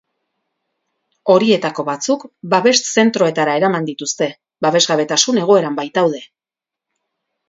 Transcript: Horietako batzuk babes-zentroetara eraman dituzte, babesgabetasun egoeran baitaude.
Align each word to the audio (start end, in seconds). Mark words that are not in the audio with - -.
Horietako 1.33 1.83
batzuk 1.89 2.23
babes-zentroetara 2.53 3.53
eraman 3.61 3.85
dituzte, 3.89 4.29
babesgabetasun 4.67 5.39
egoeran 5.43 5.77
baitaude. 5.81 6.23